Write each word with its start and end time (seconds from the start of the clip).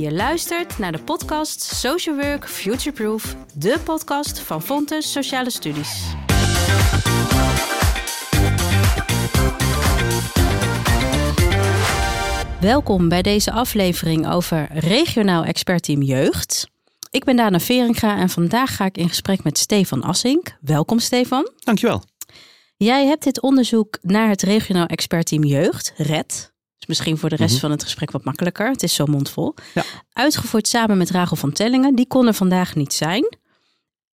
Je 0.00 0.12
luistert 0.12 0.78
naar 0.78 0.92
de 0.92 1.02
podcast 1.02 1.62
Social 1.62 2.16
Work 2.16 2.48
Futureproof, 2.48 3.36
de 3.54 3.80
podcast 3.84 4.38
van 4.38 4.62
Fontes 4.62 5.12
Sociale 5.12 5.50
Studies. 5.50 6.14
Welkom 12.60 13.08
bij 13.08 13.22
deze 13.22 13.52
aflevering 13.52 14.28
over 14.28 14.68
regionaal 14.72 15.44
expertteam 15.44 16.02
jeugd. 16.02 16.68
Ik 17.10 17.24
ben 17.24 17.36
Dana 17.36 17.60
Veringa 17.60 18.18
en 18.18 18.28
vandaag 18.28 18.76
ga 18.76 18.84
ik 18.84 18.96
in 18.96 19.08
gesprek 19.08 19.42
met 19.42 19.58
Stefan 19.58 20.02
Assink. 20.02 20.56
Welkom 20.60 20.98
Stefan. 20.98 21.50
Dankjewel. 21.58 22.02
Jij 22.76 23.06
hebt 23.06 23.24
dit 23.24 23.40
onderzoek 23.40 23.98
naar 24.02 24.28
het 24.28 24.42
regionaal 24.42 24.86
expertteam 24.86 25.44
jeugd, 25.44 25.92
RED, 25.96 26.52
is 26.80 26.86
misschien 26.86 27.18
voor 27.18 27.28
de 27.28 27.36
rest 27.36 27.52
Mhm. 27.52 27.60
van 27.60 27.70
het 27.70 27.82
gesprek 27.82 28.10
wat 28.10 28.24
makkelijker. 28.24 28.70
Het 28.70 28.82
is 28.82 28.94
zo 28.94 29.06
mondvol. 29.06 29.54
Ja. 29.74 29.84
Uitgevoerd 30.12 30.68
samen 30.68 30.98
met 30.98 31.10
Rachel 31.10 31.36
van 31.36 31.52
Tellingen. 31.52 31.94
Die 31.94 32.06
kon 32.06 32.26
er 32.26 32.34
vandaag 32.34 32.74
niet 32.74 32.92
zijn. 32.92 33.38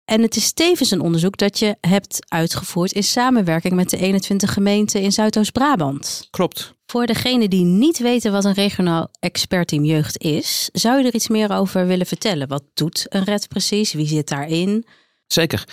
En 0.04 0.22
het 0.22 0.36
is 0.36 0.52
tevens 0.52 0.90
een 0.90 1.00
onderzoek 1.00 1.36
dat 1.36 1.58
je 1.58 1.76
hebt 1.80 2.18
uitgevoerd 2.28 2.92
in 2.92 3.02
samenwerking 3.02 3.74
met 3.74 3.90
de 3.90 3.96
21 3.96 4.52
gemeenten 4.52 5.00
in 5.00 5.12
Zuidoost-Brabant. 5.12 6.28
Klopt. 6.30 6.74
Voor 6.86 7.06
degenen 7.06 7.50
die 7.50 7.64
niet 7.64 7.98
weten 7.98 8.32
wat 8.32 8.44
een 8.44 8.52
regionaal 8.54 9.08
expertteam 9.20 9.84
jeugd 9.84 10.18
is, 10.18 10.68
zou 10.72 10.98
je 11.00 11.06
er 11.06 11.14
iets 11.14 11.28
meer 11.28 11.52
over 11.52 11.86
willen 11.86 12.06
vertellen? 12.06 12.48
Wat 12.48 12.64
doet 12.74 13.06
een 13.08 13.24
RED 13.24 13.48
precies? 13.48 13.92
Wie 13.92 14.06
zit 14.06 14.28
daarin? 14.28 14.86
Zeker. 15.26 15.64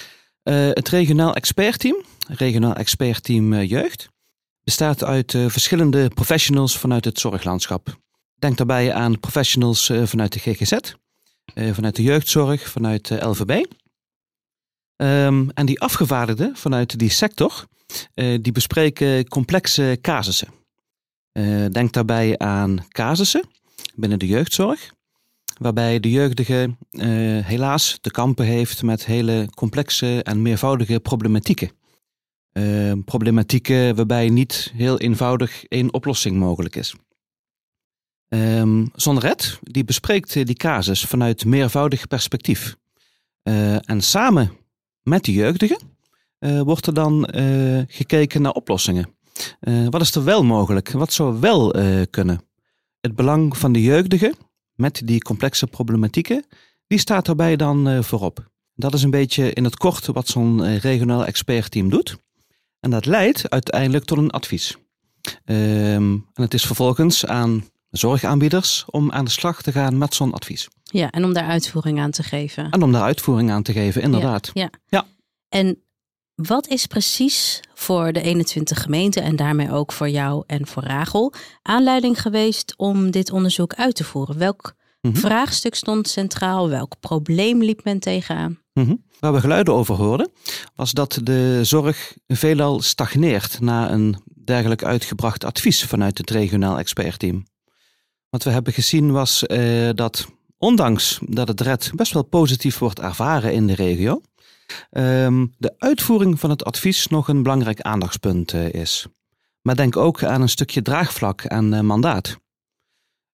Eh, 0.44 0.55
het 0.69 0.89
regionaal 0.89 1.33
expertteam, 1.35 1.95
regionaal 2.27 2.73
expertteam 2.73 3.53
eh, 3.53 3.69
jeugd, 3.69 4.08
bestaat 4.71 5.03
uit 5.03 5.34
eh, 5.34 5.49
verschillende 5.49 6.09
professionals 6.09 6.77
vanuit 6.77 7.05
het 7.05 7.20
zorglandschap. 7.20 7.98
Denk 8.39 8.57
daarbij 8.57 8.94
aan 8.94 9.20
professionals 9.20 9.89
eh, 9.89 10.03
vanuit 10.05 10.33
de 10.33 10.39
GGZ, 10.39 10.72
eh, 11.53 11.73
vanuit 11.73 11.95
de 11.95 12.03
jeugdzorg, 12.03 12.69
vanuit 12.69 13.08
de 13.08 13.25
LVB. 13.25 13.66
Ehm, 14.95 15.49
en 15.53 15.66
die 15.66 15.81
afgevaardigden 15.81 16.55
vanuit 16.55 16.99
die 16.99 17.09
sector, 17.09 17.66
die 18.14 18.52
bespreken 18.52 19.27
complexe 19.27 19.97
casussen. 20.02 20.47
Denk 21.72 21.94
daarbij 21.94 22.38
aan 22.38 22.86
casussen 22.89 23.44
binnen 23.95 24.19
de 24.19 24.27
jeugdzorg, 24.27 24.94
waarbij 25.58 25.99
de 25.99 26.09
jeugdige 26.09 26.75
helaas 27.44 27.97
te 28.02 28.11
kampen 28.11 28.45
heeft 28.45 28.83
met 28.83 29.05
hele 29.05 29.47
complexe 29.55 30.23
en 30.23 30.42
meervoudige 30.42 30.99
problematieken. 30.99 31.72
Eh, 32.52 32.94
problematieken 33.05 33.95
waarbij 33.95 34.30
niet 34.30 34.71
heel 34.75 34.97
eenvoudig 34.97 35.66
één 35.66 35.94
oplossing 35.94 36.38
mogelijk 36.38 36.75
is. 36.75 36.95
Ehm 38.31 38.85
Zonred 38.95 39.59
die 39.61 39.83
bespreekt 39.83 40.35
eh, 40.35 40.45
die 40.45 40.55
casus 40.55 41.05
vanuit 41.05 41.45
meervoudig 41.45 42.08
perspectief. 42.08 42.75
Eh, 43.43 43.89
en 43.89 44.02
samen 44.02 44.52
met 45.02 45.25
de 45.25 45.31
jeugdigen 45.31 45.77
eh, 46.38 46.61
wordt 46.61 46.88
er 46.88 46.93
dan 46.93 47.27
gekeken 47.88 48.41
naar 48.41 48.52
oplossingen. 48.52 49.15
Wat 49.89 50.02
is 50.02 50.15
er 50.15 50.23
wel 50.23 50.43
mogelijk? 50.43 50.91
Wat 50.91 51.13
zou 51.13 51.39
wel 51.39 51.75
kunnen? 52.09 52.41
Het 52.99 53.15
belang 53.15 53.58
van 53.58 53.71
de 53.71 53.81
jeugdigen 53.81 54.36
met 54.75 55.02
die 55.05 55.21
complexe 55.21 55.67
problematieken, 55.67 56.45
die 56.88 56.99
staat 56.99 57.25
daarbij 57.25 57.55
dan 57.55 58.03
voorop. 58.03 58.52
Dat 58.75 58.93
is 58.93 59.03
een 59.03 59.09
beetje 59.09 59.53
in 59.53 59.63
het 59.63 59.77
kort 59.77 60.05
wat 60.05 60.27
zo'n 60.27 60.77
regionaal 60.77 61.25
expertteam 61.25 61.89
doet. 61.89 62.17
En 62.81 62.89
dat 62.89 63.05
leidt 63.05 63.49
uiteindelijk 63.49 64.05
tot 64.05 64.17
een 64.17 64.31
advies. 64.31 64.77
Ehm, 65.45 66.11
en 66.11 66.25
het 66.33 66.53
is 66.53 66.65
vervolgens 66.65 67.25
aan 67.25 67.65
zorgaanbieders 67.89 68.85
om 68.87 69.11
aan 69.11 69.25
de 69.25 69.31
slag 69.31 69.61
te 69.61 69.71
gaan 69.71 69.97
met 69.97 70.15
zo'n 70.15 70.33
advies. 70.33 70.67
Ja, 70.83 71.11
en 71.11 71.23
om 71.23 71.33
daar 71.33 71.47
uitvoering 71.47 71.99
aan 71.99 72.11
te 72.11 72.23
geven. 72.23 72.71
En 72.71 72.83
om 72.83 72.91
daar 72.91 73.02
uitvoering 73.02 73.52
aan 73.52 73.64
te 73.64 73.73
geven, 73.73 74.02
inderdaad. 74.02 74.52
Ja. 74.53 74.70
Ja. 74.87 75.05
En 75.49 75.83
wat 76.36 76.67
is 76.67 76.86
precies 76.86 77.59
voor 77.73 78.14
de 78.14 78.21
21 78.21 78.81
gemeenten 78.81 79.23
en 79.23 79.36
daarmee 79.36 79.71
ook 79.71 79.91
voor 79.91 80.09
jou 80.09 80.43
en 80.47 80.67
voor 80.67 80.83
Rachel 80.83 81.33
aanleiding 81.61 82.21
geweest 82.21 82.73
om 82.77 83.11
dit 83.11 83.31
onderzoek 83.31 83.73
uit 83.73 83.95
te 83.95 84.03
voeren? 84.03 84.37
Welk 84.37 84.75
Mhm. 85.02 85.16
vraagstuk 85.16 85.76
stond 85.76 86.08
centraal? 86.08 86.70
Welk 86.70 87.00
probleem 87.00 87.64
liep 87.64 87.84
men 87.84 88.00
tegenaan? 88.00 88.60
Mhm. 88.73 88.95
Waar 89.20 89.34
we 89.34 89.39
geluiden 89.39 89.73
over 89.73 89.95
hoorden, 89.95 90.32
was 90.76 90.92
dat 90.92 91.20
de 91.23 91.60
zorg 91.64 92.16
veelal 92.28 92.82
stagneert 92.82 93.60
na 93.60 93.92
een 93.92 94.17
dergelijk 94.45 94.84
uitgebracht 94.84 95.44
advies 95.44 95.84
vanuit 95.84 96.17
het 96.17 96.30
regionaal 96.30 96.78
expertteam. 96.78 97.45
Wat 98.30 98.44
we 98.44 98.50
hebben 98.50 98.73
gezien 98.73 99.12
was 99.12 99.45
eh, 99.45 99.89
dat, 99.94 100.28
ondanks 100.58 101.20
dat 101.22 101.48
het 101.48 101.62
RED 101.62 101.92
best 101.95 102.14
wel 102.14 102.23
positief 102.23 102.78
wordt 102.78 103.00
ervaren 103.00 103.54
in 103.54 103.68
de 103.68 103.76
regio, 103.76 104.22
ehm, 104.89 105.45
de 105.58 105.73
uitvoering 105.78 106.39
van 106.39 106.50
het 106.50 106.64
advies 106.64 107.08
nog 107.08 107.28
een 107.28 107.44
belangrijk 107.44 107.82
aandachtspunt 107.82 108.54
eh, 108.54 108.73
is. 108.73 109.08
Maar 109.62 109.76
denk 109.76 109.98
ook 109.98 110.23
aan 110.23 110.42
een 110.42 110.50
stukje 110.50 110.82
draagvlak 110.82 111.42
en 111.42 111.73
eh, 111.73 111.80
mandaat. 111.80 112.38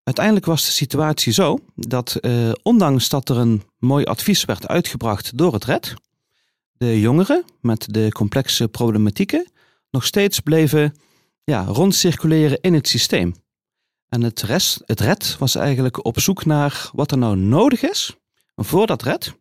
Uiteindelijk 0.07 0.45
was 0.45 0.65
de 0.65 0.71
situatie 0.71 1.33
zo 1.33 1.59
dat, 1.75 2.15
eh, 2.15 2.51
ondanks 2.63 3.09
dat 3.09 3.29
er 3.29 3.37
een 3.37 3.63
mooi 3.77 4.05
advies 4.05 4.45
werd 4.45 4.67
uitgebracht 4.67 5.37
door 5.37 5.53
het 5.53 5.63
RED, 5.65 5.93
de 6.71 6.99
jongeren 6.99 7.43
met 7.61 7.87
de 7.93 8.11
complexe 8.11 8.67
problematieken 8.67 9.51
nog 9.91 10.05
steeds 10.05 10.39
bleven 10.39 10.95
ja, 11.43 11.63
rondcirculeren 11.63 12.61
in 12.61 12.73
het 12.73 12.87
systeem. 12.87 13.35
En 14.09 14.21
het, 14.21 14.41
rest, 14.41 14.81
het 14.85 14.99
RED 14.99 15.35
was 15.39 15.55
eigenlijk 15.55 16.05
op 16.05 16.19
zoek 16.19 16.45
naar 16.45 16.89
wat 16.93 17.11
er 17.11 17.17
nou 17.17 17.37
nodig 17.37 17.81
is 17.81 18.15
voor 18.55 18.87
dat 18.87 19.01
RED, 19.01 19.33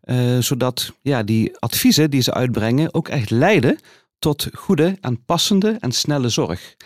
eh, 0.00 0.38
zodat 0.38 0.92
ja, 1.02 1.22
die 1.22 1.58
adviezen 1.58 2.10
die 2.10 2.20
ze 2.20 2.34
uitbrengen 2.34 2.94
ook 2.94 3.08
echt 3.08 3.30
leiden 3.30 3.78
tot 4.18 4.48
goede 4.52 4.96
en 5.00 5.24
passende 5.24 5.76
en 5.80 5.92
snelle 5.92 6.28
zorg. 6.28 6.76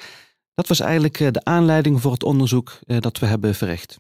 Dat 0.57 0.69
was 0.69 0.81
eigenlijk 0.81 1.21
eh, 1.21 1.31
de 1.31 1.45
aanleiding 1.45 2.01
voor 2.01 2.13
het 2.13 2.23
onderzoek 2.23 2.79
eh, 2.87 3.01
dat 3.01 3.19
we 3.19 3.27
hebben 3.27 3.55
verricht. 3.55 3.97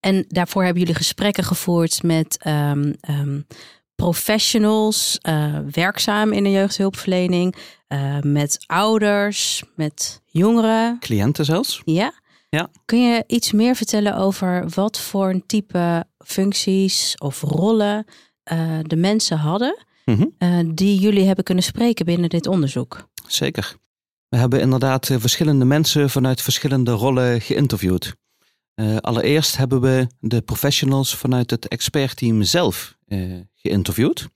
En 0.00 0.24
daarvoor 0.28 0.62
hebben 0.62 0.80
jullie 0.80 0.96
gesprekken 0.96 1.44
gevoerd 1.44 2.02
met 2.02 2.36
ehm, 2.38 2.92
ehm, 3.00 3.40
professionals, 3.94 5.18
eh, 5.20 5.58
werkzaam 5.70 6.32
in 6.32 6.42
de 6.42 6.50
jeugdhulpverlening, 6.50 7.54
met 8.22 8.64
ouders, 8.66 9.62
met 9.76 10.20
jongeren. 10.24 10.98
Cliënten 10.98 11.44
zelfs. 11.44 11.82
Ja? 11.84 12.12
Ja. 12.48 12.70
Kun 12.84 13.02
je 13.02 13.24
iets 13.26 13.52
meer 13.52 13.74
vertellen 13.74 14.16
over 14.16 14.68
wat 14.74 15.00
voor 15.00 15.30
een 15.30 15.46
type 15.46 16.04
functies 16.18 17.14
of 17.18 17.40
rollen 17.40 18.04
de 18.82 18.96
mensen 18.96 19.38
hadden 19.38 19.84
Mhm. 20.04 20.74
die 20.74 21.00
jullie 21.00 21.26
hebben 21.26 21.44
kunnen 21.44 21.64
spreken 21.64 22.04
binnen 22.04 22.28
dit 22.28 22.46
onderzoek? 22.46 23.08
Zeker. 23.26 23.76
We 24.30 24.36
hebben 24.36 24.60
inderdaad 24.60 25.10
eh, 25.10 25.16
verschillende 25.20 25.64
mensen 25.64 26.10
vanuit 26.10 26.42
verschillende 26.42 26.90
rollen 26.90 27.40
geïnterviewd. 27.40 28.18
Eh, 28.80 28.96
allereerst 28.96 29.56
hebben 29.56 29.80
we 29.80 30.06
de 30.20 30.40
professionals 30.40 31.16
vanuit 31.16 31.50
het 31.50 31.68
expertteam 31.68 32.42
zelf 32.42 32.96
eh, 33.06 33.40
geïnterviewd. 33.54 34.28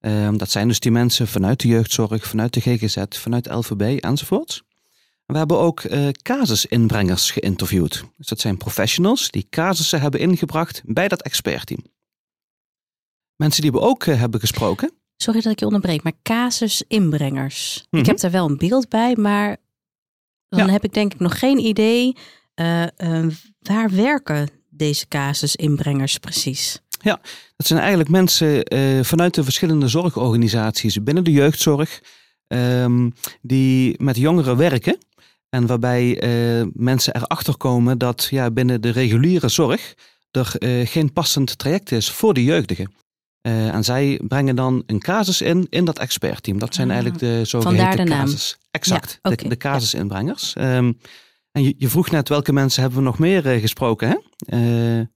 Eh, 0.00 0.30
dat 0.36 0.50
zijn 0.50 0.68
dus 0.68 0.80
die 0.80 0.90
mensen 0.90 1.28
vanuit 1.28 1.60
de 1.60 1.68
jeugdzorg, 1.68 2.26
vanuit 2.26 2.54
de 2.54 2.60
GGZ, 2.60 2.96
vanuit 3.08 3.46
LVB 3.46 4.00
enzovoort. 4.00 4.62
We 5.26 5.36
hebben 5.38 5.58
ook 5.58 5.82
casusinbrengers 6.22 7.30
geïnterviewd. 7.30 8.04
Dus 8.16 8.26
dat 8.26 8.40
zijn 8.40 8.56
professionals 8.56 9.30
die 9.30 9.46
casussen 9.50 10.00
hebben 10.00 10.20
ingebracht 10.20 10.82
bij 10.84 11.08
dat 11.08 11.22
expertteam. 11.22 11.84
Mensen 13.36 13.62
die 13.62 13.72
we 13.72 13.80
ook 13.80 14.04
hebben 14.04 14.40
gesproken, 14.40 14.92
Sorry 15.16 15.40
dat 15.40 15.52
ik 15.52 15.58
je 15.58 15.64
onderbreek, 15.66 16.02
maar 16.02 16.12
casusinbrengers. 16.22 17.76
Ik 17.90 17.98
Mhm. 17.98 18.06
heb 18.06 18.20
daar 18.20 18.30
wel 18.30 18.48
een 18.48 18.56
beeld 18.56 18.88
bij, 18.88 19.14
maar 19.16 19.56
dan 20.48 20.66
Ja. 20.66 20.72
heb 20.72 20.84
ik 20.84 20.94
denk 20.94 21.14
ik 21.14 21.20
nog 21.20 21.38
geen 21.38 21.58
idee 21.58 22.16
eh, 22.54 22.82
eh, 22.82 23.26
waar 23.60 23.90
werken 23.90 24.48
deze 24.70 25.08
casusinbrengers 25.08 26.18
precies. 26.18 26.80
Dat 27.56 27.66
zijn 27.66 27.80
eigenlijk 27.80 28.10
mensen 28.10 28.64
eh, 28.64 29.02
vanuit 29.02 29.34
de 29.34 29.44
verschillende 29.44 29.88
zorgorganisaties 29.88 31.02
binnen 31.02 31.24
de 31.24 31.30
jeugdzorg 31.32 32.00
ehm, 32.46 33.10
die 33.42 34.02
met 34.02 34.16
jongeren 34.16 34.56
werken. 34.56 34.98
En 35.48 35.66
waarbij 35.66 36.20
mensen 36.72 37.16
erachter 37.16 37.56
komen 37.56 37.98
dat 37.98 38.26
ja, 38.30 38.50
binnen 38.50 38.80
de 38.80 38.90
reguliere 38.90 39.48
zorg 39.48 39.94
er 40.30 40.56
geen 40.86 41.12
passend 41.12 41.58
traject 41.58 41.92
is 41.92 42.10
voor 42.10 42.34
de 42.34 42.44
jeugdigen. 42.44 42.92
Eh, 43.46 43.74
en 43.74 43.84
zij 43.84 44.20
brengen 44.28 44.56
dan 44.56 44.82
een 44.86 44.98
casus 44.98 45.40
in 45.40 45.66
in 45.70 45.84
dat 45.84 45.98
expertteam. 45.98 46.58
Dat 46.58 46.74
zijn 46.74 46.88
Ah, 46.88 46.94
eigenlijk 46.94 47.24
de 47.24 47.44
zogeheten 47.44 48.04
de 48.04 48.10
casus. 48.10 48.58
Exact, 48.70 49.18
Ja, 49.22 49.30
de, 49.30 49.48
de 49.48 49.56
casusinbrengers. 49.56 50.54
Ehm, 50.54 50.92
en 51.52 51.62
je, 51.62 51.74
je 51.78 51.88
vroeg 51.88 52.10
net 52.10 52.28
welke 52.28 52.52
mensen 52.52 52.80
hebben 52.80 52.98
we 52.98 53.04
nog 53.04 53.18
meer 53.18 53.52
eh, 53.52 53.60
gesproken. 53.60 54.08
Hè? 54.08 54.16
Eh, 54.46 55.06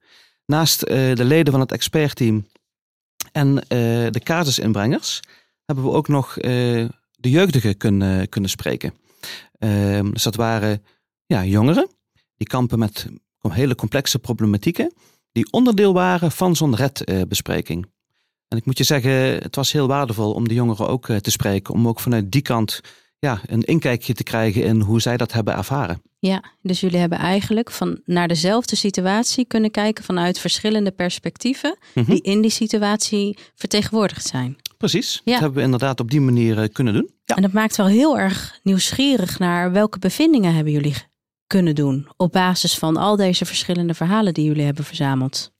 naast 0.47 0.81
de 0.87 1.25
leden 1.25 1.53
van 1.53 1.61
het 1.61 1.73
expertteam 1.73 2.47
en 3.32 3.55
de 4.12 4.21
casusinbrengers 4.23 5.21
hebben 5.65 5.85
we 5.85 5.91
ook 5.91 6.09
nog 6.09 6.35
de 6.35 6.91
jeugdigen 7.31 7.77
kunnen, 7.77 8.29
kunnen 8.29 8.50
spreken. 8.50 8.94
Ehm, 9.59 10.11
dus 10.11 10.23
dat 10.23 10.35
waren 10.35 10.82
ja, 11.27 11.44
jongeren 11.44 11.88
die 12.37 12.47
kampen 12.47 12.79
met 12.79 13.06
hele 13.49 13.75
complexe 13.75 14.19
problematieken 14.19 14.93
die 15.32 15.53
onderdeel 15.53 15.93
waren 15.93 16.32
van 16.32 16.56
zo'n 16.56 16.77
redbespreking. 16.77 17.87
En 18.50 18.56
ik 18.58 18.64
moet 18.67 18.79
je 18.79 18.85
zeggen, 18.85 19.12
het 19.43 19.56
was 19.56 19.73
heel 19.73 19.87
waardevol 19.87 20.32
om 20.32 20.49
de 20.49 20.55
jongeren 20.55 20.88
ook 20.88 21.06
te 21.06 21.31
spreken, 21.31 21.75
om 21.75 21.88
ook 21.88 22.00
vanuit 22.00 22.32
die 22.32 22.43
kant 22.43 22.81
ja, 23.19 23.41
een 23.47 23.62
inkijkje 23.62 24.14
te 24.14 24.23
krijgen 24.23 24.62
in 24.64 24.81
hoe 24.81 25.00
zij 25.00 25.17
dat 25.17 25.32
hebben 25.32 25.55
ervaren. 25.56 26.02
Ja, 26.19 26.43
dus 26.62 26.81
jullie 26.81 26.99
hebben 26.99 27.19
eigenlijk 27.19 27.70
van 27.70 28.00
naar 28.05 28.29
dezelfde 28.29 28.76
situatie 28.76 29.44
kunnen 29.44 29.70
kijken 29.70 30.05
vanuit 30.05 30.38
verschillende 30.38 30.91
perspectieven 30.91 31.79
Mhm. 31.94 32.11
die 32.11 32.23
in 32.23 32.41
die 32.41 32.50
situatie 32.50 33.38
vertegenwoordigd 33.55 34.26
zijn. 34.26 34.56
Precies, 34.76 35.20
Ja. 35.25 35.32
dat 35.32 35.41
hebben 35.41 35.58
we 35.58 35.64
inderdaad 35.64 36.00
op 36.00 36.11
die 36.11 36.20
manier 36.20 36.58
eh, 36.62 36.69
kunnen 36.73 36.93
doen. 36.94 37.11
Ja. 37.25 37.35
En 37.37 37.43
dat 37.43 37.53
maakt 37.53 37.76
wel 37.76 37.87
heel 37.87 38.19
erg 38.19 38.58
nieuwsgierig 38.62 39.38
naar 39.38 39.73
welke 39.73 39.99
bevindingen 39.99 40.55
hebben 40.55 40.73
jullie 40.73 40.94
kunnen 41.46 41.75
doen 41.75 42.08
op 42.17 42.32
basis 42.32 42.75
van 42.75 42.96
al 42.96 43.17
deze 43.17 43.44
verschillende 43.44 43.94
verhalen 43.94 44.35
die 44.35 44.44
jullie 44.44 44.64
hebben 44.64 44.85
verzameld. 44.85 45.53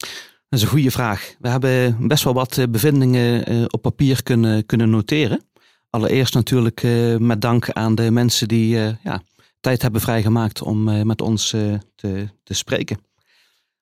Dat 0.50 0.58
is 0.58 0.64
een 0.64 0.70
goede 0.70 0.91
vraag. 0.91 1.35
We 1.38 1.49
hebben 1.49 2.08
best 2.08 2.25
wel 2.25 2.35
wat 2.35 2.58
eh, 2.58 2.64
bevindingen 2.69 3.47
eh, 3.47 3.64
op 3.67 3.82
papier 3.82 4.23
kunnen, 4.23 4.67
kunnen 4.67 4.91
noteren. 4.91 5.44
Allereerst 5.91 6.35
natuurlijk 6.35 6.82
eh, 6.82 7.17
met 7.17 7.41
dank 7.41 7.70
aan 7.70 7.94
de 7.94 8.11
mensen 8.11 8.49
die 8.49 8.69
ja, 9.02 9.23
tijd 9.61 9.82
hebben 9.82 10.00
vrijgemaakt 10.00 10.62
om 10.62 11.06
met 11.06 11.20
ons 11.20 11.49
te, 11.94 12.29
te 12.43 12.55
spreken. 12.55 12.99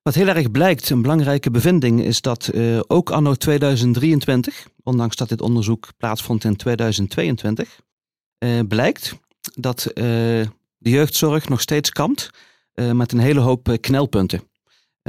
Wat 0.01 0.15
heel 0.15 0.27
erg 0.27 0.51
blijkt, 0.51 0.89
een 0.89 1.01
belangrijke 1.01 1.51
bevinding, 1.51 2.03
is 2.03 2.21
dat 2.21 2.51
ook 2.87 3.09
anno 3.09 3.33
2023, 3.33 4.67
ondanks 4.83 5.15
dat 5.15 5.29
dit 5.29 5.41
onderzoek 5.41 5.87
plaatsvond 5.97 6.43
in 6.43 6.55
2022, 6.55 7.79
eh, 8.37 8.59
blijkt 8.67 9.15
dat 9.55 9.91
de 9.93 10.49
jeugdzorg 10.89 11.49
nog 11.49 11.61
steeds 11.61 11.89
kampt 11.89 12.29
met 12.93 13.11
een 13.11 13.19
hele 13.19 13.39
hoop 13.39 13.77
knelpunten. 13.81 14.48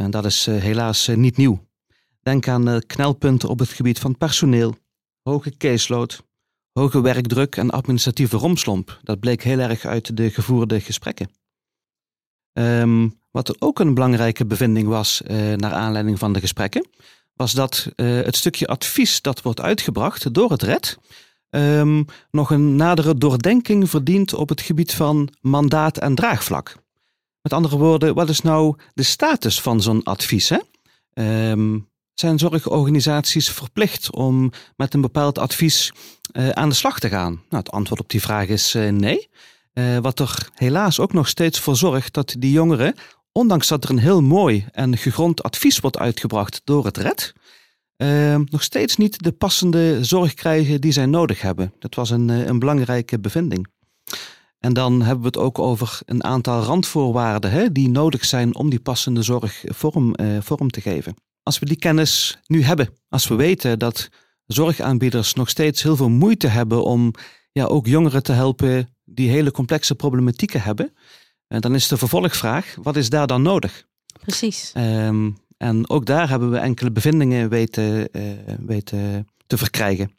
En 0.00 0.10
dat 0.10 0.24
is 0.24 0.46
eh, 0.46 0.56
helaas 0.56 1.08
eh, 1.08 1.16
niet 1.16 1.36
nieuw. 1.36 1.66
Denk 2.22 2.48
aan 2.48 2.68
eh, 2.68 2.76
knelpunten 2.86 3.48
op 3.48 3.58
het 3.58 3.68
gebied 3.68 3.98
van 3.98 4.16
personeel, 4.16 4.74
hoge 5.22 5.56
caseload, 5.56 6.22
hoge 6.72 7.00
werkdruk 7.00 7.56
en 7.56 7.70
administratieve 7.70 8.36
romslomp. 8.36 9.00
Dat 9.02 9.20
bleek 9.20 9.42
heel 9.42 9.58
erg 9.58 9.84
uit 9.84 10.16
de 10.16 10.30
gevoerde 10.30 10.80
gesprekken. 10.80 11.30
Ehm, 12.52 13.08
wat 13.30 13.60
ook 13.60 13.78
een 13.78 13.94
belangrijke 13.94 14.46
bevinding 14.46 14.88
was 14.88 15.22
naar 15.56 15.72
aanleiding 15.72 16.18
van 16.18 16.32
de 16.32 16.40
gesprekken, 16.40 16.88
was 17.34 17.52
dat 17.52 17.92
het 17.96 18.36
stukje 18.36 18.66
advies 18.66 19.22
dat 19.22 19.42
wordt 19.42 19.60
uitgebracht 19.60 20.34
door 20.34 20.50
het 20.50 20.62
RED 20.62 20.98
ehm, 21.50 22.02
nog 22.30 22.50
een 22.50 22.76
nadere 22.76 23.18
doordenking 23.18 23.90
verdient 23.90 24.34
op 24.34 24.48
het 24.48 24.60
gebied 24.60 24.94
van 24.94 25.28
mandaat 25.40 25.98
en 25.98 26.14
draagvlak. 26.14 26.76
Met 27.42 27.52
andere 27.52 27.76
woorden, 27.76 28.14
wat 28.14 28.28
is 28.28 28.40
nou 28.40 28.76
de 28.94 29.02
status 29.02 29.60
van 29.60 29.82
zo'n 29.82 30.02
advies? 30.02 30.48
Hè? 30.48 30.58
Ehm, 31.12 31.78
zijn 32.14 32.38
zorgorganisaties 32.38 33.50
verplicht 33.50 34.12
om 34.14 34.52
met 34.76 34.94
een 34.94 35.00
bepaald 35.00 35.38
advies 35.38 35.92
eh, 36.32 36.48
aan 36.48 36.68
de 36.68 36.74
slag 36.74 36.98
te 36.98 37.08
gaan? 37.08 37.32
Nou, 37.32 37.62
het 37.62 37.70
antwoord 37.70 38.00
op 38.00 38.10
die 38.10 38.20
vraag 38.20 38.46
is 38.46 38.74
eh, 38.74 38.88
nee. 38.88 39.28
Eh, 39.72 39.98
wat 39.98 40.18
er 40.18 40.48
helaas 40.54 41.00
ook 41.00 41.12
nog 41.12 41.28
steeds 41.28 41.60
voor 41.60 41.76
zorgt 41.76 42.14
dat 42.14 42.34
die 42.38 42.52
jongeren, 42.52 42.94
ondanks 43.32 43.68
dat 43.68 43.84
er 43.84 43.90
een 43.90 43.98
heel 43.98 44.22
mooi 44.22 44.66
en 44.72 44.96
gegrond 44.96 45.42
advies 45.42 45.80
wordt 45.80 45.98
uitgebracht 45.98 46.60
door 46.64 46.84
het 46.84 46.96
RED, 46.96 47.32
eh, 47.96 48.36
nog 48.44 48.62
steeds 48.62 48.96
niet 48.96 49.22
de 49.22 49.32
passende 49.32 50.04
zorg 50.04 50.34
krijgen 50.34 50.80
die 50.80 50.92
zij 50.92 51.06
nodig 51.06 51.40
hebben. 51.40 51.72
Dat 51.78 51.94
was 51.94 52.10
een, 52.10 52.28
een 52.28 52.58
belangrijke 52.58 53.18
bevinding. 53.18 53.68
En 54.60 54.72
dan 54.72 55.02
hebben 55.02 55.20
we 55.20 55.26
het 55.26 55.38
ook 55.38 55.58
over 55.58 56.00
een 56.04 56.24
aantal 56.24 56.62
randvoorwaarden 56.62 57.50
hè, 57.50 57.72
die 57.72 57.88
nodig 57.88 58.24
zijn 58.24 58.54
om 58.54 58.70
die 58.70 58.80
passende 58.80 59.22
zorg 59.22 59.64
vorm, 59.64 60.14
eh, 60.14 60.26
vorm 60.40 60.70
te 60.70 60.80
geven. 60.80 61.14
Als 61.42 61.58
we 61.58 61.66
die 61.66 61.76
kennis 61.76 62.38
nu 62.46 62.62
hebben, 62.62 62.88
als 63.08 63.28
we 63.28 63.34
weten 63.34 63.78
dat 63.78 64.08
zorgaanbieders 64.46 65.34
nog 65.34 65.48
steeds 65.48 65.82
heel 65.82 65.96
veel 65.96 66.08
moeite 66.08 66.46
hebben 66.46 66.84
om 66.84 67.12
ja, 67.52 67.64
ook 67.64 67.86
jongeren 67.86 68.22
te 68.22 68.32
helpen 68.32 68.96
die 69.04 69.30
hele 69.30 69.50
complexe 69.50 69.94
problematieken 69.94 70.62
hebben, 70.62 70.92
eh, 71.46 71.60
dan 71.60 71.74
is 71.74 71.88
de 71.88 71.96
vervolgvraag, 71.96 72.76
wat 72.82 72.96
is 72.96 73.10
daar 73.10 73.26
dan 73.26 73.42
nodig? 73.42 73.86
Precies. 74.20 74.70
Ehm, 74.74 75.30
en 75.56 75.90
ook 75.90 76.06
daar 76.06 76.28
hebben 76.28 76.50
we 76.50 76.58
enkele 76.58 76.90
bevindingen 76.90 77.48
weten, 77.48 78.12
eh, 78.12 78.22
weten 78.66 79.28
te 79.46 79.58
verkrijgen. 79.58 80.12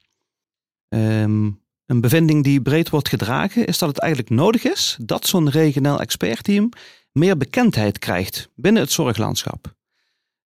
Ehm, 0.89 1.49
een 1.91 2.01
bevinding 2.01 2.43
die 2.43 2.61
breed 2.61 2.89
wordt 2.89 3.09
gedragen 3.09 3.65
is 3.65 3.77
dat 3.77 3.89
het 3.89 3.99
eigenlijk 3.99 4.33
nodig 4.33 4.63
is 4.63 4.97
dat 5.01 5.27
zo'n 5.27 5.49
regionaal 5.49 5.99
expertteam 5.99 6.69
meer 7.11 7.37
bekendheid 7.37 7.99
krijgt 7.99 8.49
binnen 8.55 8.81
het 8.81 8.91
zorglandschap. 8.91 9.75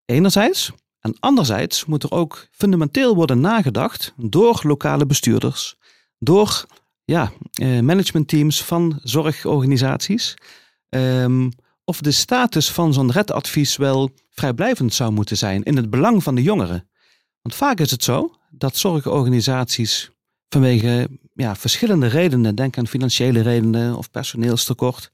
Enerzijds. 0.05 0.73
En 1.01 1.17
anderzijds 1.21 1.85
moet 1.85 2.03
er 2.03 2.11
ook 2.11 2.49
fundamenteel 2.51 3.15
worden 3.15 3.41
nagedacht 3.41 4.13
door 4.17 4.61
lokale 4.63 5.07
bestuurders, 5.07 5.77
door 6.19 6.67
ja, 7.05 7.33
eh, 7.53 7.81
managementteams 7.81 8.63
van 8.63 9.01
zorgorganisaties, 9.03 10.35
ehm, 10.89 11.51
of 11.85 12.01
de 12.01 12.13
status 12.13 12.71
van 12.71 12.93
zo'n 12.93 13.13
redadvies 13.13 13.77
wel 13.77 14.11
vrijblijvend 14.31 14.95
zou 14.95 15.13
moeten 15.13 15.37
zijn 15.37 15.63
in 15.63 15.77
het 15.77 15.91
belang 15.91 16.23
van 16.23 16.35
de 16.35 16.43
jongeren. 16.43 16.89
Want 17.43 17.55
vaak 17.55 17.81
is 17.81 17.91
het 17.91 18.05
zo 18.05 18.35
dat 18.51 18.77
zorgorganisaties 18.77 20.11
vanwege 20.49 21.09
ja, 21.35 21.57
verschillende 21.57 22.07
redenen, 22.07 22.55
denk 22.55 22.79
aan 22.79 22.87
financiële 22.87 23.41
redenen 23.41 23.97
of 23.97 24.11
personeelstekort, 24.11 25.11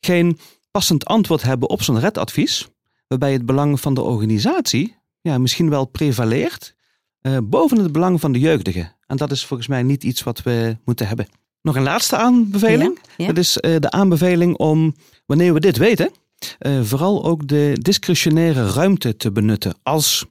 geen 0.00 0.38
passend 0.70 1.04
antwoord 1.04 1.42
hebben 1.42 1.68
op 1.68 1.82
zo'n 1.82 2.00
redadvies, 2.00 2.68
waarbij 3.06 3.32
het 3.32 3.46
belang 3.46 3.80
van 3.80 3.94
de 3.94 4.02
organisatie 4.02 4.96
ja, 5.20 5.38
misschien 5.38 5.70
wel 5.70 5.84
prevaleert 5.84 6.74
eh, 7.20 7.38
boven 7.42 7.78
het 7.78 7.92
belang 7.92 8.20
van 8.20 8.32
de 8.32 8.38
jeugdige. 8.38 8.92
En 9.06 9.16
dat 9.16 9.30
is 9.30 9.44
volgens 9.44 9.68
mij 9.68 9.82
niet 9.82 10.04
iets 10.04 10.22
wat 10.22 10.42
we 10.42 10.76
moeten 10.84 11.06
hebben. 11.08 11.26
Nog 11.62 11.76
een 11.76 11.82
laatste 11.82 12.16
aanbeveling. 12.16 12.98
Ja, 13.02 13.12
ja. 13.16 13.26
Dat 13.26 13.38
is 13.38 13.58
eh, 13.58 13.76
de 13.78 13.90
aanbeveling 13.90 14.56
om, 14.56 14.94
wanneer 15.26 15.54
we 15.54 15.60
dit 15.60 15.76
weten, 15.76 16.10
eh, 16.58 16.82
vooral 16.82 17.24
ook 17.24 17.48
de 17.48 17.76
discretionaire 17.80 18.70
ruimte 18.70 19.16
te 19.16 19.32
benutten 19.32 19.74
als 19.82 20.24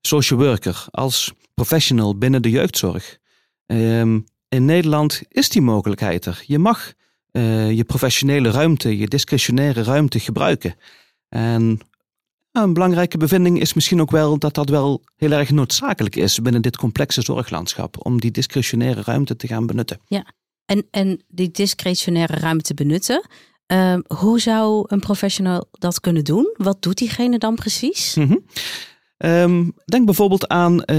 social 0.00 0.38
worker, 0.38 0.86
als 0.90 1.32
professional 1.54 2.18
binnen 2.18 2.42
de 2.42 2.50
jeugdzorg. 2.50 3.18
Ehm, 3.66 4.20
in 4.48 4.64
Nederland 4.64 5.22
is 5.28 5.48
die 5.48 5.62
mogelijkheid 5.62 6.26
er. 6.26 6.42
Je 6.46 6.58
mag 6.58 6.92
eh, 7.30 7.70
je 7.70 7.84
professionele 7.84 8.50
ruimte, 8.50 8.98
je 8.98 9.08
discretionaire 9.08 9.82
ruimte 9.82 10.20
gebruiken. 10.20 10.74
En 11.28 11.80
ja, 12.50 12.62
een 12.62 12.72
belangrijke 12.72 13.16
bevinding 13.16 13.60
is 13.60 13.74
misschien 13.74 14.00
ook 14.00 14.10
wel 14.10 14.38
dat 14.38 14.54
dat 14.54 14.68
wel 14.68 15.02
heel 15.16 15.32
erg 15.32 15.50
noodzakelijk 15.50 16.16
is 16.16 16.42
binnen 16.42 16.62
dit 16.62 16.76
complexe 16.76 17.22
zorglandschap, 17.22 18.06
om 18.06 18.20
die 18.20 18.30
discretionaire 18.30 19.02
ruimte 19.02 19.36
te 19.36 19.46
gaan 19.46 19.66
benutten. 19.66 20.00
En, 20.64 20.86
en 20.90 21.22
die 21.28 21.50
discretionaire 21.50 22.34
ruimte 22.36 22.74
benutten. 22.74 23.26
Ehm, 23.66 24.00
hoe 24.06 24.40
zou 24.40 24.84
een 24.86 25.00
professional 25.00 25.68
dat 25.70 26.00
kunnen 26.00 26.24
doen? 26.24 26.54
Wat 26.56 26.82
doet 26.82 26.98
diegene 26.98 27.38
dan 27.38 27.54
precies? 27.54 28.14
Mhm. 28.14 28.36
Ehm, 29.16 29.70
denk 29.84 30.04
bijvoorbeeld 30.04 30.48
aan 30.48 30.84
eh, 30.84 30.96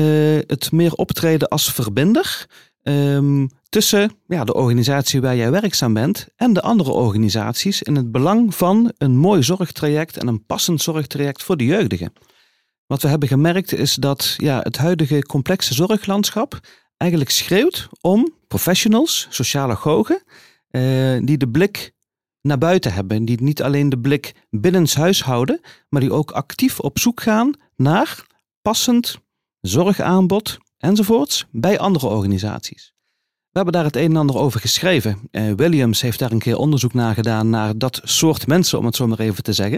het 0.48 0.72
meer 0.72 0.94
optreden 0.94 1.48
als 1.48 1.74
verbinder 1.74 2.48
ehm, 2.84 3.48
tussen 3.70 4.12
ja, 4.28 4.44
de 4.44 4.54
organisatie 4.54 5.22
waar 5.22 5.36
jij 5.36 5.52
werkzaam 5.52 5.94
bent 5.94 6.28
en 6.36 6.54
de 6.54 6.62
andere 6.62 6.92
organisaties 6.92 7.82
in 7.82 7.96
het 7.96 8.12
belang 8.12 8.56
van 8.56 8.92
een 8.98 9.18
mooi 9.18 9.44
zorgtraject 9.44 10.18
en 10.18 10.28
een 10.28 10.46
passend 10.46 10.82
zorgtraject 10.82 11.44
voor 11.44 11.58
de 11.58 11.66
jeugdigen. 11.66 12.14
Wat 12.86 13.02
we 13.02 13.08
hebben 13.08 13.28
gemerkt 13.28 13.74
is 13.74 13.94
dat 13.94 14.34
ja, 14.38 14.60
het 14.60 14.78
huidige 14.78 15.22
complexe 15.22 15.74
zorglandschap 15.74 16.60
eigenlijk 16.98 17.32
schreeuwt 17.32 17.88
om 18.02 18.34
professionals, 18.48 19.28
sociale 19.30 19.76
gogen, 19.76 20.24
eh, 20.70 20.82
die 21.22 21.38
de 21.38 21.48
blik 21.48 21.94
naar 22.42 22.58
buiten 22.58 22.94
hebben. 22.94 23.26
Die 23.26 23.42
niet 23.42 23.62
alleen 23.62 23.90
de 23.90 24.00
blik 24.00 24.34
binnenshuis 24.50 25.24
houden, 25.24 25.62
maar 25.90 26.02
die 26.02 26.14
ook 26.14 26.32
actief 26.32 26.80
op 26.80 27.00
zoek 27.00 27.22
gaan 27.22 27.54
naar 27.76 28.26
passend 28.62 29.20
zorgaanbod 29.62 30.58
enzovoorts 30.80 31.46
bij 31.52 31.80
andere 31.80 32.08
organisaties. 32.08 32.94
We 33.50 33.56
hebben 33.56 33.74
daar 33.74 33.84
het 33.84 33.96
een 33.96 34.10
en 34.10 34.16
ander 34.16 34.38
over 34.38 34.60
geschreven. 34.60 35.20
Eh, 35.32 35.52
Williams 35.56 36.02
heeft 36.02 36.20
daar 36.20 36.32
een 36.32 36.40
keer 36.40 36.58
onderzoek 36.58 36.94
naar 36.94 37.14
gedaan 37.14 37.50
naar 37.50 37.78
dat 37.78 38.02
soort 38.04 38.48
mensen, 38.48 38.80
om 38.80 38.86
het 38.86 38.96
zo 38.96 39.08
maar 39.08 39.20
even 39.20 39.44
te 39.44 39.54
zeggen. 39.54 39.78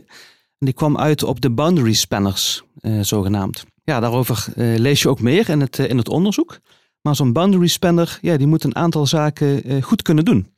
En 0.57 0.65
die 0.65 0.73
kwam 0.73 0.97
uit 0.97 1.23
op 1.23 1.41
de 1.41 1.51
boundary 1.51 1.93
spanners, 1.93 2.63
eh, 2.79 2.99
zogenaamd. 2.99 3.63
Ja, 3.83 3.99
daarover 3.99 4.45
eh, 4.55 4.77
lees 4.77 5.01
je 5.01 5.09
ook 5.09 5.21
meer 5.21 5.49
in 5.49 5.59
het, 5.59 5.77
in 5.77 5.97
het 5.97 6.09
onderzoek. 6.09 6.59
Maar 7.01 7.15
zo'n 7.15 7.33
boundary 7.33 7.67
spanner, 7.67 8.19
ja, 8.21 8.37
die 8.37 8.47
moet 8.47 8.63
een 8.63 8.75
aantal 8.75 9.05
zaken 9.05 9.83
goed 9.83 10.01
kunnen 10.01 10.25
doen. 10.25 10.53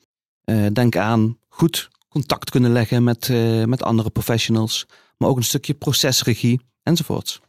Denk 0.73 0.95
aan 0.95 1.37
goed 1.49 1.89
contact 2.09 2.49
kunnen 2.49 2.71
leggen 2.71 3.03
met, 3.03 3.29
met 3.65 3.83
andere 3.83 4.09
professionals, 4.09 4.85
maar 5.17 5.29
ook 5.29 5.37
een 5.37 5.43
stukje 5.43 5.73
procesregie 5.73 6.61
enzovoorts. 6.83 7.41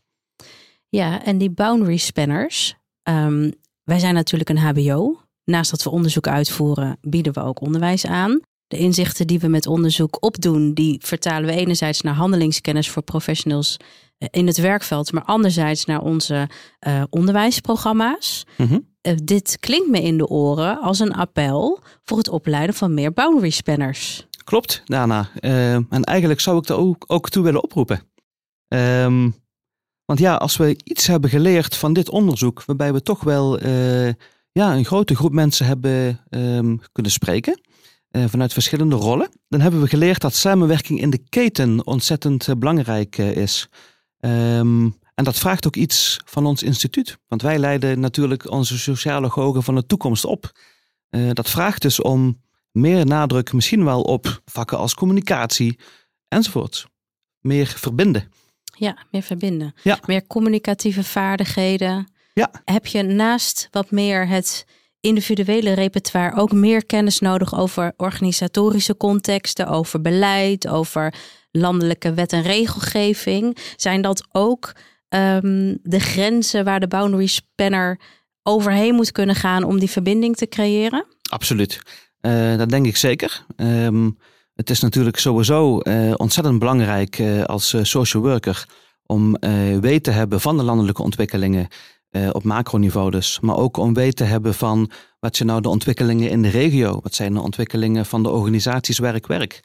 Ja, 0.89 1.25
en 1.25 1.39
die 1.39 1.51
boundary 1.51 1.97
spanners. 1.97 2.77
Ehm, 3.04 3.50
wij 3.84 3.99
zijn 3.99 4.14
natuurlijk 4.14 4.50
een 4.50 4.58
HBO. 4.58 5.20
Naast 5.44 5.70
dat 5.70 5.82
we 5.82 5.90
onderzoek 5.90 6.28
uitvoeren, 6.28 6.99
bieden 7.00 7.32
we 7.32 7.42
ook 7.42 7.61
onderwijs 7.61 8.06
aan. 8.06 8.40
De 8.66 8.78
inzichten 8.78 9.26
die 9.26 9.38
we 9.38 9.49
met 9.49 9.66
onderzoek 9.66 10.25
opdoen, 10.25 10.75
die 10.75 10.99
vertalen 11.02 11.46
we 11.46 11.56
enerzijds 11.56 12.00
naar 12.00 12.14
handelingskennis 12.14 12.90
voor 12.90 13.02
professionals 13.02 13.76
eh, 14.18 14.28
in 14.30 14.46
het 14.46 14.56
werkveld, 14.56 15.12
maar 15.12 15.25
anderzijds 15.25 15.84
naar 15.84 16.00
onze 16.00 16.49
uh, 16.87 17.02
onderwijsprogramma's. 17.11 18.46
Mhm. 18.56 18.78
Uh, 19.02 19.12
dit 19.25 19.56
klinkt 19.61 19.88
me 19.88 20.02
in 20.02 20.18
de 20.18 20.28
oren 20.28 20.80
als 20.80 20.99
een 20.99 21.14
appel 21.14 21.80
voor 22.02 22.18
het 22.18 22.28
opleiden 22.28 22.75
van 22.75 22.94
meer 22.94 23.12
boundary 23.12 23.50
spanners. 23.50 24.26
Klopt, 24.44 24.82
Dana. 24.84 25.28
Uh, 25.40 25.75
en 25.75 26.04
eigenlijk 26.04 26.40
zou 26.40 26.58
ik 26.58 26.68
er 26.68 26.76
ook, 26.76 27.04
ook 27.06 27.28
toe 27.28 27.44
willen 27.44 27.62
oproepen. 27.62 28.02
Um, 28.68 29.34
want 30.04 30.18
ja, 30.18 30.34
als 30.34 30.56
we 30.56 30.80
iets 30.84 31.06
hebben 31.06 31.30
geleerd 31.30 31.76
van 31.76 31.92
dit 31.92 32.11
onderzoek, 32.11 32.64
waarbij 32.64 32.92
we 32.92 33.02
toch 33.02 33.25
wel 33.25 33.58
ja, 34.54 34.75
een 34.75 34.84
grote 34.84 35.16
groep 35.16 35.32
mensen 35.32 35.66
hebben 35.66 36.20
um, 36.30 36.80
kunnen 36.92 37.12
spreken. 37.12 37.61
Uh, 38.11 38.25
vanuit 38.26 38.52
verschillende 38.52 38.96
rollen. 38.96 39.28
Dan 39.49 39.61
hebben 39.61 39.80
we 39.80 39.88
geleerd 39.88 40.20
dat 40.20 40.34
samenwerking 40.34 41.00
in 41.00 41.11
de 41.11 41.28
keten 41.28 41.87
ontzettend 41.87 42.49
uh, 42.49 42.54
belangrijk 42.56 43.18
is. 43.18 43.68
Um, 44.20 44.99
en 45.14 45.25
dat 45.25 45.38
vraagt 45.38 45.66
ook 45.66 45.76
iets 45.76 46.20
van 46.25 46.46
ons 46.46 46.62
instituut. 46.62 47.18
Want 47.28 47.42
wij 47.42 47.58
leiden 47.58 48.00
natuurlijk 48.00 48.50
onze 48.50 48.78
sociale 48.78 49.30
gogen 49.30 49.62
van 49.62 49.75
de 49.75 49.87
toekomst 49.87 50.25
op. 50.25 50.52
dat 51.32 51.50
vraagt 51.50 51.82
dus 51.82 52.00
om 52.00 52.42
meer 52.70 53.06
nadruk 53.06 53.52
misschien 53.52 53.84
wel 53.84 54.02
op 54.02 54.40
vakken 54.44 54.78
als 54.78 54.94
communicatie 54.94 55.78
enzovoort. 56.28 56.87
Meer 57.40 57.66
verbinden. 57.66 58.28
Ja, 58.76 58.97
meer 59.11 59.23
verbinden. 59.23 59.75
Ja. 59.83 59.99
Meer 60.07 60.26
communicatieve 60.26 61.04
vaardigheden. 61.04 62.12
Ja. 62.33 62.50
Heb 62.64 62.87
je 62.87 63.02
naast 63.02 63.69
wat 63.71 63.90
meer 63.90 64.28
het 64.28 64.64
individuele 65.00 65.73
repertoire 65.73 66.37
ook 66.37 66.52
meer 66.52 66.87
kennis 66.87 67.19
nodig 67.19 67.59
over 67.59 67.93
organisatorische 67.97 68.97
contexten, 68.97 69.69
over 69.69 70.00
beleid, 70.00 70.69
over 70.69 71.14
landelijke 71.50 72.14
wet 72.14 72.33
en 72.33 72.43
regelgeving? 72.43 73.59
Zijn 73.76 74.02
dat 74.02 74.26
ook 74.33 74.73
um, 75.09 75.78
de 75.83 76.00
grenzen 76.00 76.64
waar 76.64 76.81
de 76.81 76.88
boundary 76.88 77.26
spanner 77.26 78.00
overheen 78.43 78.95
moet 78.95 79.12
kunnen 79.12 79.35
gaan 79.35 79.64
om 79.64 79.78
die 79.78 79.90
verbinding 79.90 80.37
te 80.37 80.49
creëren? 80.49 81.07
Absoluut. 81.31 81.81
Uh, 82.21 82.57
dat 82.57 82.69
denk 82.69 82.87
ik 82.87 82.97
zeker. 82.97 83.45
Um, 83.57 84.19
het 84.54 84.70
is 84.70 84.80
natuurlijk 84.80 85.18
sowieso 85.18 85.80
uh, 85.82 86.14
ontzettend 86.16 86.58
belangrijk 86.58 87.18
uh, 87.18 87.44
als 87.44 87.76
social 87.82 88.23
worker 88.23 88.66
om 89.06 89.37
weet 89.80 90.04
te 90.04 90.11
hebben 90.11 90.40
van 90.40 90.56
de 90.56 90.62
landelijke 90.62 91.02
ontwikkelingen 91.02 91.68
op 92.32 92.42
macroniveau 92.42 93.11
dus. 93.11 93.40
Maar 93.40 93.56
ook 93.56 93.76
om 93.76 93.94
weten 93.94 94.14
te 94.14 94.25
hebben 94.25 94.54
van 94.54 94.90
wat 95.20 95.37
zijn 95.37 95.49
nou 95.49 95.61
de 95.61 95.68
ontwikkelingen 95.68 96.30
in 96.30 96.42
de 96.42 96.49
regio? 96.49 97.00
Wat 97.02 97.14
zijn 97.14 97.34
de 97.34 97.40
ontwikkelingen 97.40 98.06
van 98.06 98.23
de 98.23 98.30
organisaties 98.30 98.99
werk-werk? 98.99 99.61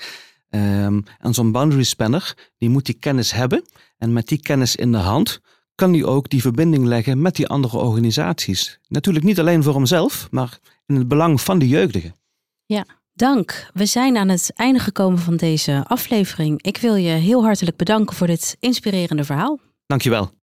Um, 0.50 1.04
en 1.20 1.34
zo'n 1.34 1.52
boundary 1.52 1.84
spanner, 1.84 2.52
die 2.58 2.70
moet 2.70 2.86
die 2.86 2.96
kennis 3.00 3.32
hebben. 3.32 3.66
En 3.98 4.14
met 4.14 4.28
die 4.28 4.42
kennis 4.42 4.76
in 4.76 4.92
de 4.92 4.98
hand 4.98 5.40
kan 5.76 5.92
die 5.92 6.06
ook 6.06 6.30
die 6.30 6.42
verbinding 6.42 6.86
leggen 6.86 7.22
met 7.22 7.36
die 7.36 7.48
andere 7.48 7.78
organisaties. 7.78 8.80
Natuurlijk 8.88 9.26
niet 9.26 9.40
alleen 9.40 9.64
voor 9.64 9.74
hemzelf, 9.74 10.28
maar 10.32 10.60
in 10.86 10.96
het 10.96 11.08
belang 11.08 11.42
van 11.42 11.60
de 11.60 11.68
jeugdigen. 11.68 12.16
Ja, 12.66 12.86
dank. 13.20 13.70
We 13.74 13.86
zijn 13.86 14.18
aan 14.18 14.30
het 14.30 14.52
einde 14.56 14.80
gekomen 14.80 15.20
van 15.20 15.36
deze 15.36 15.84
aflevering. 15.88 16.64
Ik 16.64 16.78
wil 16.78 16.96
je 16.96 17.10
heel 17.10 17.44
hartelijk 17.44 17.78
bedanken 17.78 18.16
voor 18.16 18.28
dit 18.28 18.58
inspirerende 18.60 19.24
verhaal. 19.24 19.60
Dankjewel. 19.86 20.39